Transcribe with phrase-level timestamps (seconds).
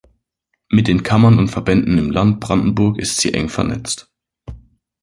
[0.71, 4.11] Mit den Kammern und Verbänden im Land Brandenburg ist sie eng vernetzt.